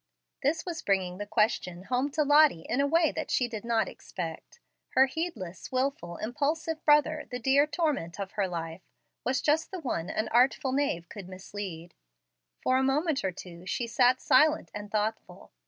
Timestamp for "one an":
9.79-10.27